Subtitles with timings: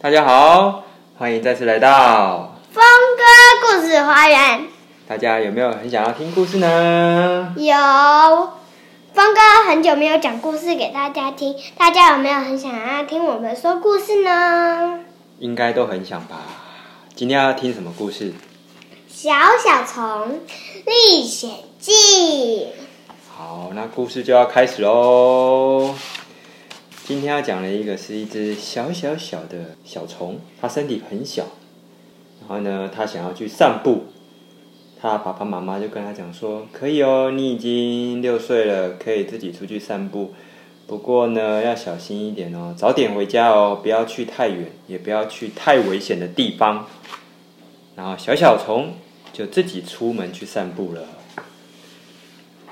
[0.00, 0.84] 大家好，
[1.18, 2.84] 欢迎再次来到峰
[3.16, 4.68] 哥故事花园。
[5.08, 7.52] 大家有没有很想要听故事呢？
[7.56, 7.74] 有，
[9.12, 15.00] 峰哥很久没有讲故事给大家听，大家有没有很想要听我们说故事呢？
[15.40, 16.36] 应该都很想吧。
[17.16, 18.32] 今天要听什么故事？
[19.08, 20.38] 小小虫
[20.86, 22.68] 历险记。
[23.36, 25.92] 好，那故事就要开始喽。
[27.08, 31.46] 今天要讲的一个是一只小小小的小虫，它身体很小，
[32.38, 34.02] 然后呢，它想要去散步。
[35.00, 40.34] 它爸爸妈妈就跟他讲说：“可以哦，你已经六岁了，可以自己出去散步。
[40.86, 46.88] 不过呢，要小心一点哦，早点回家哦，不要去太远，也不要去太危险的地方。”
[47.96, 48.92] 然后小小虫
[49.32, 51.06] 就自己出门去散步了。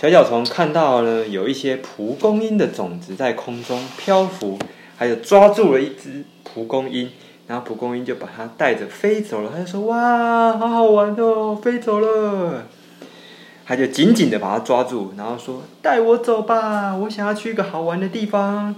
[0.00, 4.56] 小小虫看到了有一些蒲公英的种子在空中漂浮，
[4.96, 7.10] 还有抓住了一只蒲公英，
[7.48, 9.50] 然后蒲公英就把它带着飞走了。
[9.52, 12.68] 他就说：“哇，好好玩哦，飞走了！”
[13.66, 18.72] 他就紧紧的把它抓住，然后说：“带我走吧，我想要去一个好玩的地方。”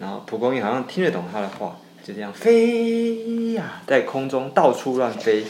[0.00, 5.44] 然后蒲公英好像听得懂他的话，就这样飞呀，在空中到处乱飞，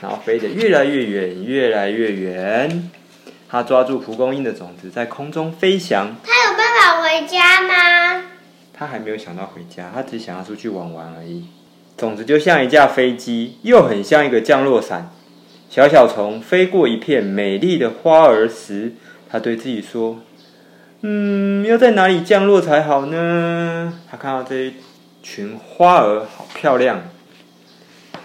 [0.00, 2.90] 然后飞得越来越远，越来越远。
[3.50, 6.14] 他抓住蒲公英的种子，在空中飞翔。
[6.22, 8.24] 他有办法回家吗？
[8.74, 11.46] 他还没有想到回家，他只想要出去玩玩而已。
[11.96, 15.10] 种子就像一架飞机，又很像一个降落伞。
[15.70, 18.92] 小小虫飞过一片美丽的花儿时，
[19.28, 20.20] 他对自己说
[21.02, 24.74] ：“嗯，要在哪里降落才好呢？”他看到这一
[25.22, 27.02] 群花儿好漂亮，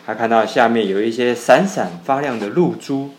[0.05, 3.11] 他看到下面有一些闪闪发亮的露珠。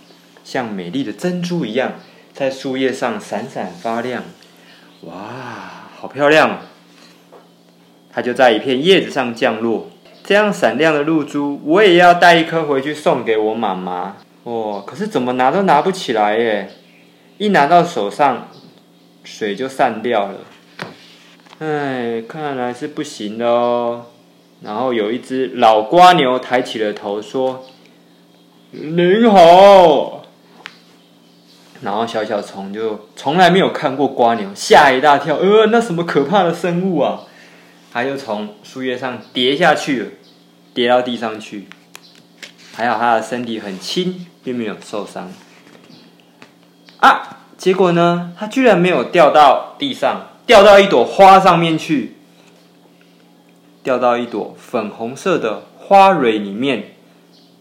[0.44, 1.94] 像美丽的珍珠一样，
[2.32, 4.22] 在树叶上闪闪发亮，
[5.00, 6.60] 哇，好漂亮！
[8.12, 9.88] 它就在一片叶子上降落，
[10.22, 14.16] 这样闪亮的露珠，我也要带一颗回去送给我妈妈。
[14.44, 16.70] 哦，可是怎么拿都拿不起来耶！
[17.38, 18.48] 一拿到手上，
[19.24, 20.40] 水就散掉了。
[21.58, 24.06] 哎，看来是不行的哦。
[24.62, 27.64] 然后有一只老瓜牛抬起了头说
[28.70, 30.23] ：“您好。”
[31.84, 37.20] 然后小小虫就从来没有看过瓜牛，吓一大跳，呃，那什么可怕的生物啊！
[37.92, 40.06] 它就从树叶上跌下去了，
[40.72, 41.66] 跌到地上去。
[42.72, 45.30] 还好它的身体很轻，并没有受伤。
[47.00, 47.38] 啊！
[47.58, 52.16] 结果呢，它居然没有掉到地上，掉到一朵花上面去，
[53.82, 56.94] 掉到一朵粉红色的花蕊里面。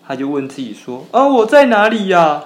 [0.08, 2.46] 它就问自己说：“啊，我在哪里呀？”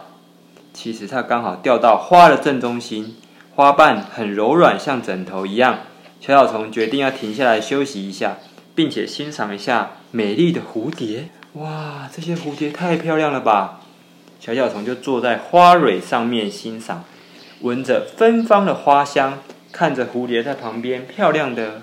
[0.77, 3.15] 其实它刚好掉到花的正中心，
[3.55, 5.79] 花瓣很柔软，像枕头一样。
[6.19, 8.37] 小小虫决定要停下来休息一下，
[8.75, 11.29] 并且欣赏一下美丽的蝴蝶。
[11.53, 13.81] 哇，这些蝴蝶太漂亮了吧！
[14.39, 17.03] 小小虫就坐在花蕊上面欣赏，
[17.61, 19.39] 闻着芬芳的花香，
[19.71, 21.81] 看着蝴蝶在旁边漂亮的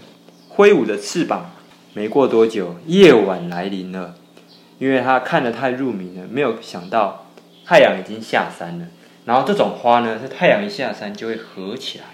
[0.49, 1.51] 挥舞着翅膀。
[1.95, 4.15] 没过多久，夜晚来临了，
[4.79, 7.24] 因为它看得太入迷了，没有想到。
[7.67, 8.87] 太阳已经下山了，
[9.25, 12.05] 然后这种花呢，是太阳一下山就会合起来。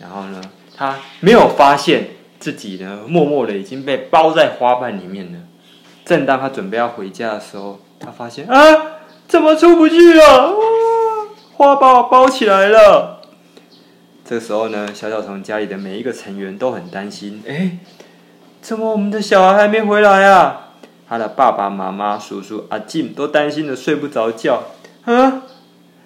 [0.00, 0.40] 然后呢，
[0.76, 5.38] 他没有发现自己呢，默默的已经被包在花瓣里面了。
[6.04, 8.56] 正当他准备要回家的时候，他发现啊，
[9.28, 10.54] 怎么出不去了？
[11.54, 13.22] 花把我包起来了。
[14.24, 17.78] 这时候呢，小小虫家里的每一个成员都很担心，哎，
[18.60, 20.61] 怎么我们的小孩还没回来啊？
[21.12, 24.62] 他的爸爸妈妈、叔叔、阿静都担心的睡不着觉。
[25.04, 25.42] 啊，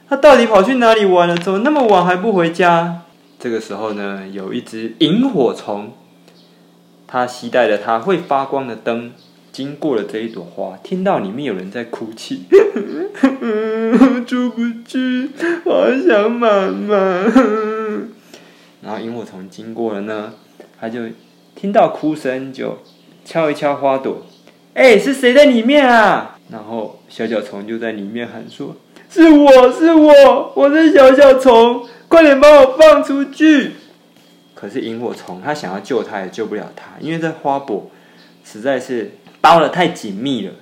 [0.09, 1.37] 他到底跑去哪里玩了？
[1.37, 3.03] 怎么那么晚还不回家？
[3.39, 5.93] 这个时候呢，有一只萤火虫，
[7.07, 9.13] 它携带着它会发光的灯，
[9.53, 12.47] 经过了这一朵花，听到里面有人在哭泣，
[14.27, 15.31] 出不去，
[15.65, 16.97] 我想妈妈。
[18.83, 20.33] 然后萤火虫经过了呢，
[20.81, 21.03] 他就
[21.55, 22.79] 听到哭声，就
[23.25, 24.27] 敲一敲花朵。
[24.77, 26.37] 哎、是谁在里面啊？
[26.51, 28.77] 然后小小虫就在里面喊说
[29.09, 33.73] ：“是我是我，我是小小虫，快点把我放出去！”
[34.55, 37.91] 可是萤火虫它想要救它也救不了它，因为这花朵
[38.45, 40.53] 实在是包的太紧密了，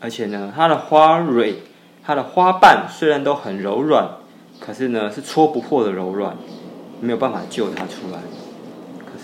[0.00, 1.56] 而且呢，它的花蕊、
[2.02, 4.12] 它的花瓣虽然都很柔软，
[4.58, 6.38] 可是呢是戳不破的柔软，
[7.00, 8.18] 没有办法救它出来。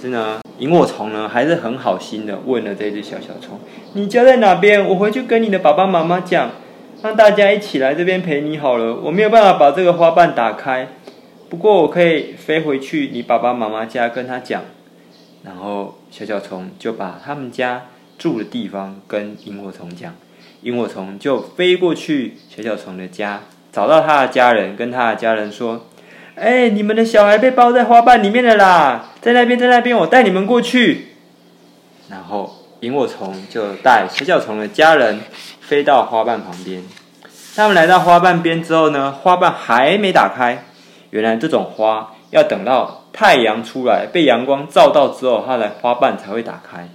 [0.01, 0.41] 是呢。
[0.59, 3.61] 萤火虫呢，还是很好心的问了这只小小虫
[3.93, 4.83] ：“你家在哪边？
[4.89, 6.51] 我回去跟你的爸爸妈妈讲，
[7.03, 8.97] 让大家一起来这边陪你好了。
[8.97, 10.89] 我没有办法把这个花瓣打开，
[11.51, 14.63] 不过我可以飞回去你爸爸妈妈家跟他讲。”
[15.45, 20.15] 然后小小虫就把他们家住的地方跟萤火虫讲，
[20.63, 25.85] 萤火虫就飞过去小小虫的家，找到他的家人，跟他的家人说
[26.37, 31.17] ：“哎，你们的小孩被包在花瓣里面了啦，在那边，在那边，我带你们过去。”
[32.11, 35.21] 然后萤火虫就带小小虫的家人
[35.63, 36.83] 飞到花瓣旁边。
[37.57, 40.65] 他们来到花瓣边之后呢，花瓣还没打开。
[41.09, 46.91] 原来这种花要等到太阳出来，被阳光照到之后，它的花瓣才会打开。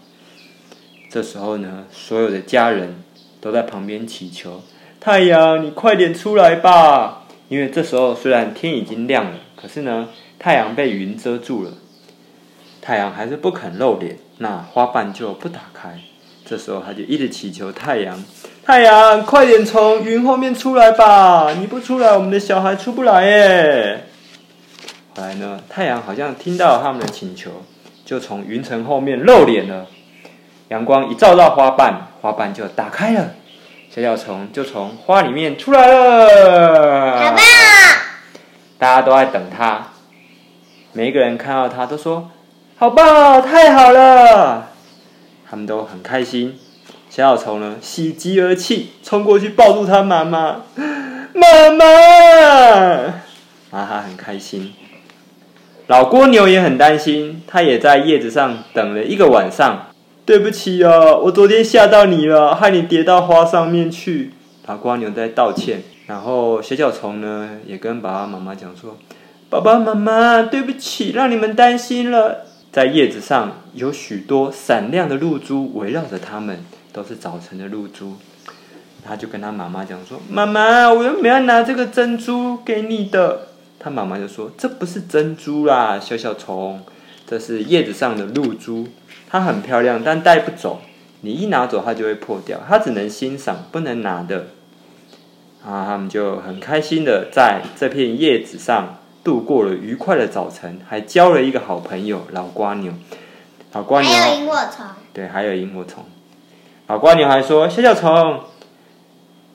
[1.10, 3.04] 这时候呢，所有的家人
[3.42, 4.62] 都在旁边祈求
[5.02, 7.21] ：“太阳，你快点出来吧！”
[7.52, 10.08] 因为这时候虽然天已经亮了，可是呢，
[10.40, 11.72] 太阳被云遮住了，
[12.82, 16.00] 太阳还是不肯露脸，那花瓣就不打开。
[16.46, 18.24] 这时候他就一直祈求太阳
[18.64, 21.52] ：“太阳，快点从云后面出来吧！
[21.60, 24.06] 你不出来，我们的小孩出不来耶。”
[25.14, 27.64] 后来呢，太阳好像听到他们的请求，
[28.06, 29.88] 就从云层后面露脸了。
[30.70, 33.34] 阳光一照到花瓣，花瓣就打开了，
[33.94, 37.20] 小小虫就从花里面出来了。
[37.20, 37.42] 好棒！
[38.78, 39.88] 大家都在等它，
[40.94, 42.32] 每一个人看到它都说
[42.80, 44.70] ：“好棒，太好了！”
[45.50, 46.58] 他们都很开心。
[47.10, 50.62] 小小虫呢，喜极而泣，冲过去抱住他妈妈，
[51.34, 51.86] 妈妈，
[53.72, 54.74] 啊，他很开心。
[55.88, 59.88] 老蜗牛也很担心，它也在叶子上等了一个晚上。
[60.26, 64.34] 对不起啊，我昨天吓到你了，害你跌到花上面去。
[64.68, 68.98] 老蜗牛在道歉，然后小小虫呢也跟爸爸妈妈讲说
[69.50, 76.64] ：“爸爸妈妈，对不起，让你们担心了。”在叶子上有许多闪亮的露珠围绕着它们，
[76.94, 78.14] 都是早晨的露珠。
[79.04, 83.48] 他就跟他妈妈讲说：“妈妈，我原本要拿这个珍珠给你的。”
[83.78, 86.80] 他妈妈就说：“这不是珍珠啦，小小虫，
[87.32, 88.90] 这是叶子上的露珠，
[89.30, 90.82] 它很漂亮，但带不走。
[91.22, 92.60] 你一拿走，它就会破掉。
[92.68, 94.48] 它只能欣赏，不能拿的。”
[95.66, 102.92] 啊，他们就很开心的在这片叶子上度过了愉快的早晨，还交了一个好朋友老瓜牛。
[103.72, 106.04] 老瓜牛还有萤火虫，对，还有萤火虫。
[106.88, 108.42] 老瓜牛还说：“小小虫，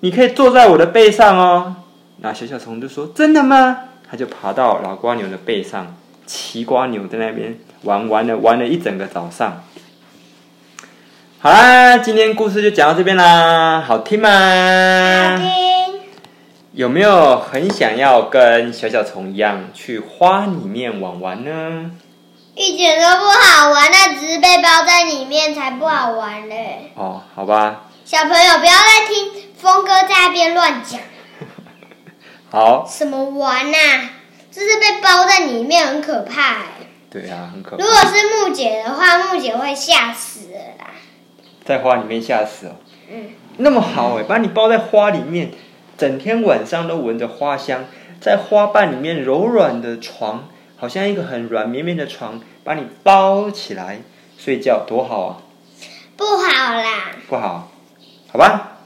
[0.00, 1.76] 你可以坐在我的背上哦。”
[2.22, 3.81] 那小小虫就说：“真的吗？”
[4.11, 5.94] 他就爬到老瓜牛的背上，
[6.26, 9.62] 骑瓜牛在那边玩玩了玩了一整个早上。
[11.38, 14.28] 好啦，今天故事就讲到这边啦，好听吗？
[14.28, 15.46] 好听。
[16.73, 21.90] 有没有很想要跟小小虫一样去花里面玩玩呢？
[22.55, 26.90] 一点都不好玩，那只是被包在里面才不好玩嘞。
[26.94, 27.82] 哦，好吧。
[28.05, 31.00] 小朋友不要再听峰哥在那边乱讲。
[32.50, 34.11] 好，什么玩呐、啊？
[34.56, 36.67] 就是被包在里面，很可怕哎。
[37.11, 37.85] 对啊，很可怕。
[37.85, 40.94] 如果是木姐的话，木姐会吓死了啦。
[41.62, 42.76] 在花里面吓死哦。
[43.11, 43.32] 嗯。
[43.58, 45.50] 那么好哎，把你包在花里面，
[45.99, 47.85] 整天晚上都闻着花香，
[48.19, 50.49] 在花瓣里面柔软的床，
[50.79, 54.00] 好像一个很软绵绵的床，把你包起来
[54.38, 55.37] 睡觉，多好啊！
[56.17, 57.12] 不好啦。
[57.29, 57.70] 不好，
[58.32, 58.79] 好吧。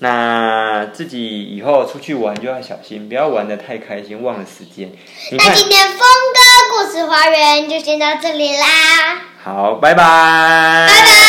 [0.00, 4.90] 那自己以后出去玩就要小心，不要玩的太开心，忘了时间。
[5.32, 6.38] 那今天峰哥
[6.70, 8.66] 故事花园就先到这里啦。
[9.44, 10.02] 好，拜拜。
[10.88, 11.27] 拜拜。